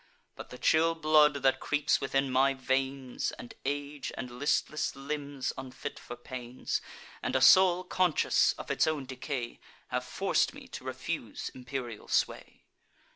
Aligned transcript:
But 0.35 0.49
the 0.49 0.57
chill 0.57 0.95
blood 0.95 1.35
that 1.43 1.59
creeps 1.59 2.01
within 2.01 2.31
my 2.31 2.55
veins, 2.55 3.31
And 3.33 3.53
age, 3.65 4.11
and 4.17 4.31
listless 4.31 4.95
limbs 4.95 5.53
unfit 5.59 5.99
for 5.99 6.15
pains, 6.15 6.81
And 7.21 7.35
a 7.35 7.39
soul 7.41 7.83
conscious 7.83 8.53
of 8.53 8.71
its 8.71 8.87
own 8.87 9.05
decay, 9.05 9.59
Have 9.89 10.03
forc'd 10.03 10.55
me 10.55 10.67
to 10.69 10.83
refuse 10.83 11.49
imperial 11.53 12.07
sway. 12.07 12.63